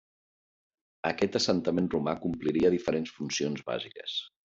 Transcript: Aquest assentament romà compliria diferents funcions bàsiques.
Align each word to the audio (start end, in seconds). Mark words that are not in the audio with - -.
Aquest 1.09 1.37
assentament 1.41 1.91
romà 1.97 2.17
compliria 2.25 2.75
diferents 2.79 3.15
funcions 3.21 3.67
bàsiques. 3.73 4.23